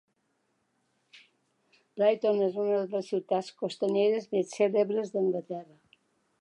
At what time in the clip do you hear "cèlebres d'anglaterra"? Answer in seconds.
4.59-5.81